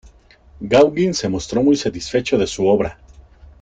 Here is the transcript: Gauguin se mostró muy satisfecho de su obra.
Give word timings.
Gauguin 0.63 1.13
se 1.13 1.29
mostró 1.29 1.61
muy 1.61 1.75
satisfecho 1.75 2.35
de 2.35 2.47
su 2.47 2.67
obra. 2.67 2.97